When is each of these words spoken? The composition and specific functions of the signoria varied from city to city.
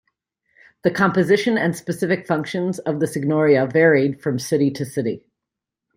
The 0.83 0.89
composition 0.89 1.59
and 1.59 1.75
specific 1.75 2.25
functions 2.25 2.79
of 2.79 2.99
the 2.99 3.05
signoria 3.05 3.67
varied 3.67 4.19
from 4.19 4.39
city 4.39 4.71
to 4.71 4.83
city. 4.83 5.27